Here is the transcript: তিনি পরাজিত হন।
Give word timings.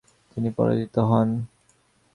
তিনি 0.31 0.49
পরাজিত 0.57 0.95
হন। 1.09 1.29